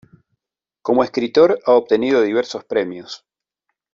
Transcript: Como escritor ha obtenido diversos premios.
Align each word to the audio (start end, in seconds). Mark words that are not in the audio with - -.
Como 0.81 1.03
escritor 1.03 1.59
ha 1.63 1.73
obtenido 1.73 2.23
diversos 2.23 2.65
premios. 2.65 3.23